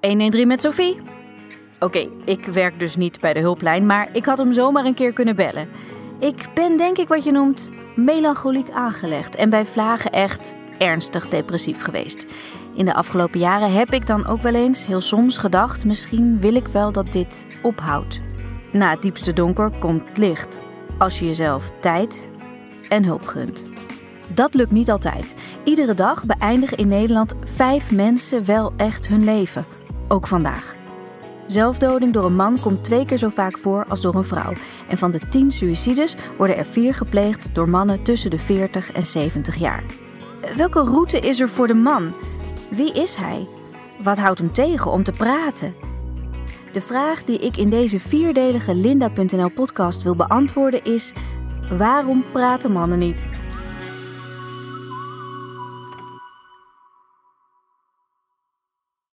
113 0.00 0.48
met 0.48 0.60
Sophie. 0.60 0.96
Oké, 1.78 2.08
ik 2.24 2.46
werk 2.46 2.78
dus 2.78 2.96
niet 2.96 3.20
bij 3.20 3.32
de 3.32 3.40
hulplijn, 3.40 3.86
maar 3.86 4.08
ik 4.12 4.24
had 4.24 4.38
hem 4.38 4.52
zomaar 4.52 4.84
een 4.84 4.94
keer 4.94 5.12
kunnen 5.12 5.36
bellen. 5.36 5.68
Ik 6.18 6.48
ben 6.54 6.76
denk 6.76 6.98
ik 6.98 7.08
wat 7.08 7.24
je 7.24 7.32
noemt 7.32 7.70
melancholiek 7.96 8.70
aangelegd 8.70 9.36
en 9.36 9.50
bij 9.50 9.66
vlagen 9.66 10.10
echt 10.10 10.56
ernstig 10.78 11.28
depressief 11.28 11.82
geweest. 11.82 12.24
In 12.74 12.84
de 12.84 12.94
afgelopen 12.94 13.40
jaren 13.40 13.72
heb 13.72 13.90
ik 13.90 14.06
dan 14.06 14.26
ook 14.26 14.42
wel 14.42 14.54
eens 14.54 14.86
heel 14.86 15.00
soms 15.00 15.38
gedacht: 15.38 15.84
misschien 15.84 16.40
wil 16.40 16.54
ik 16.54 16.68
wel 16.68 16.92
dat 16.92 17.12
dit 17.12 17.44
ophoudt. 17.62 18.20
Na 18.72 18.90
het 18.90 19.02
diepste 19.02 19.32
donker 19.32 19.70
komt 19.70 20.18
licht 20.18 20.58
als 20.98 21.18
je 21.18 21.26
jezelf 21.26 21.70
tijd 21.80 22.30
en 22.88 23.04
hulp 23.04 23.26
gunt. 23.26 23.68
Dat 24.34 24.54
lukt 24.54 24.72
niet 24.72 24.90
altijd. 24.90 25.34
Iedere 25.64 25.94
dag 25.94 26.24
beëindigen 26.24 26.76
in 26.76 26.88
Nederland 26.88 27.34
vijf 27.44 27.90
mensen 27.90 28.44
wel 28.44 28.72
echt 28.76 29.08
hun 29.08 29.24
leven. 29.24 29.79
Ook 30.12 30.26
vandaag. 30.26 30.74
Zelfdoding 31.46 32.12
door 32.12 32.24
een 32.24 32.34
man 32.34 32.60
komt 32.60 32.84
twee 32.84 33.04
keer 33.04 33.18
zo 33.18 33.28
vaak 33.28 33.58
voor 33.58 33.84
als 33.88 34.00
door 34.00 34.14
een 34.14 34.24
vrouw. 34.24 34.52
En 34.88 34.98
van 34.98 35.10
de 35.10 35.20
tien 35.30 35.50
suïcides 35.50 36.16
worden 36.38 36.56
er 36.56 36.66
vier 36.66 36.94
gepleegd 36.94 37.48
door 37.54 37.68
mannen 37.68 38.02
tussen 38.02 38.30
de 38.30 38.38
40 38.38 38.92
en 38.92 39.06
70 39.06 39.56
jaar. 39.56 39.82
Welke 40.56 40.80
route 40.80 41.18
is 41.18 41.40
er 41.40 41.48
voor 41.48 41.66
de 41.66 41.74
man? 41.74 42.14
Wie 42.70 42.92
is 42.92 43.14
hij? 43.14 43.46
Wat 44.02 44.18
houdt 44.18 44.38
hem 44.38 44.52
tegen 44.52 44.90
om 44.90 45.02
te 45.02 45.12
praten? 45.12 45.74
De 46.72 46.80
vraag 46.80 47.24
die 47.24 47.38
ik 47.38 47.56
in 47.56 47.70
deze 47.70 48.00
vierdelige 48.00 48.74
Linda.nl 48.74 49.50
podcast 49.50 50.02
wil 50.02 50.16
beantwoorden 50.16 50.84
is: 50.84 51.12
waarom 51.76 52.24
praten 52.32 52.72
mannen 52.72 52.98
niet? 52.98 53.28